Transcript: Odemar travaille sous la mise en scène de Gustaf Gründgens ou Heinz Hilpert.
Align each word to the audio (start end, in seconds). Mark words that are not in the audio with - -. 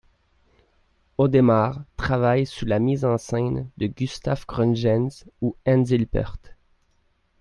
Odemar 1.19 1.83
travaille 1.95 2.47
sous 2.47 2.65
la 2.65 2.79
mise 2.79 3.05
en 3.05 3.19
scène 3.19 3.69
de 3.77 3.85
Gustaf 3.85 4.47
Gründgens 4.47 5.25
ou 5.41 5.55
Heinz 5.67 5.91
Hilpert. 5.91 6.37